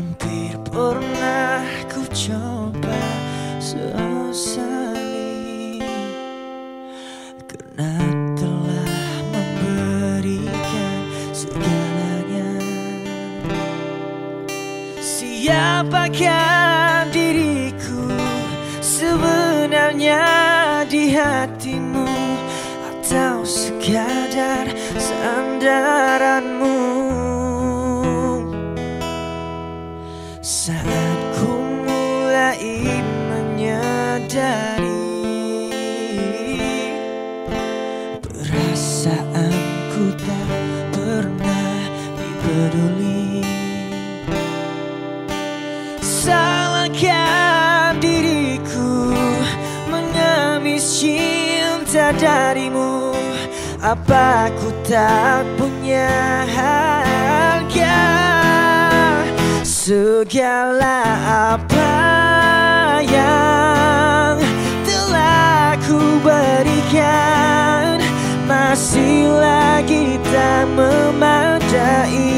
Hampir 0.00 0.56
pernah 0.72 1.60
ku 1.92 2.00
coba 2.08 3.04
sesali 3.60 4.96
Karena 7.44 8.00
telah 8.32 8.96
memberikan 9.28 11.04
segalanya. 11.36 12.48
Siapakah 15.04 17.04
diriku 17.12 18.08
sebenarnya 18.80 20.24
di 20.88 21.12
hatimu? 21.12 22.08
Atau 22.88 23.44
sekadar 23.44 24.64
sandaranmu 24.96 26.39
darimu 52.18 53.14
Apa 53.78 54.50
ku 54.58 54.68
tak 54.86 55.46
punya 55.54 56.10
harga? 56.50 58.02
Segala 59.62 61.02
apa 61.54 61.94
yang 63.06 64.36
telah 64.82 65.78
ku 65.86 65.98
berikan 66.22 68.02
Masih 68.46 69.30
lagi 69.30 70.18
tak 70.30 70.66
memadai. 70.74 72.30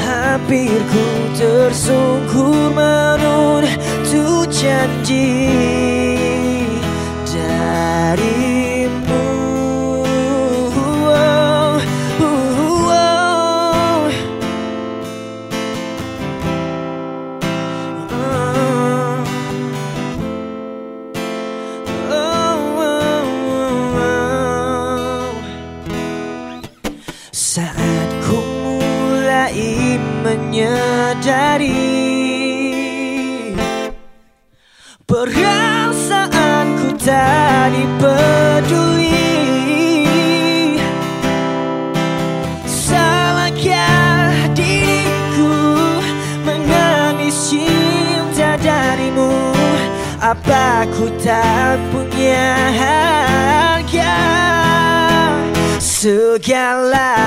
Hampir 0.00 0.72
ku 0.90 1.06
tersungkur 1.36 2.72
menuntut 2.74 4.48
janji 4.50 5.63
Saat 27.54 28.10
ku 28.26 28.42
mulai 28.82 29.94
menyadari 30.26 31.70
Perasaanku 35.06 36.98
tak 36.98 37.70
dipeduli 37.78 39.38
Salahkah 42.66 44.50
diriku 44.58 45.54
mengemis 46.42 47.54
cinta 47.54 48.58
darimu? 48.58 49.30
Apa 50.18 50.90
ku 50.90 51.06
tak 51.22 51.78
punya 51.94 52.50
harga? 52.74 54.18
Segala 55.78 57.23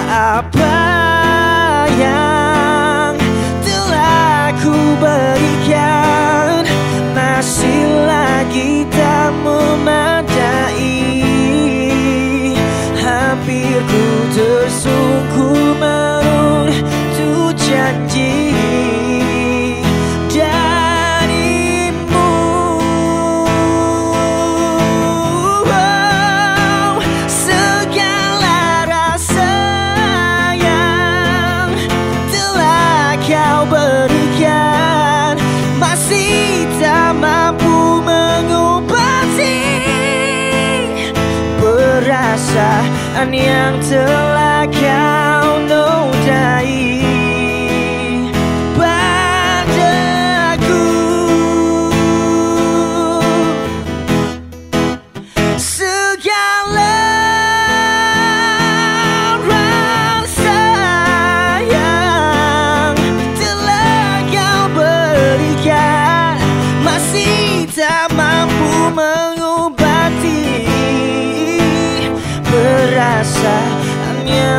yang 43.33 43.81
telah 43.81 44.46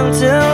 Perasaan 0.09 0.25
yang 0.25 0.48